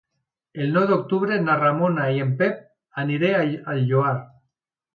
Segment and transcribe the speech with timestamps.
[0.63, 2.59] El nou d'octubre na Ramona i en Pep
[3.05, 4.19] aniré al Lloar.